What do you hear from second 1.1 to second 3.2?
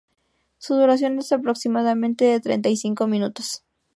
es aproximadamente de treinta y cinco